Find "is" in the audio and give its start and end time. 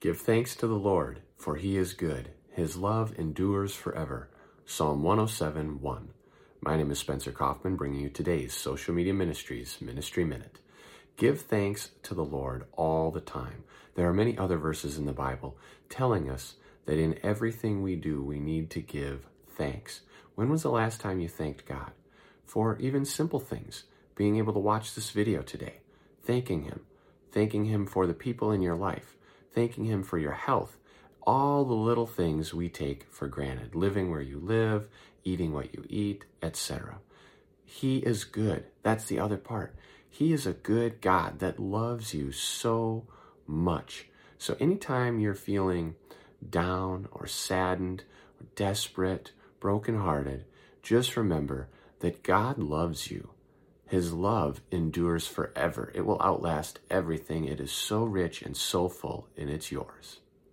1.76-1.92, 6.90-6.98, 37.98-38.24, 40.32-40.46, 57.58-57.72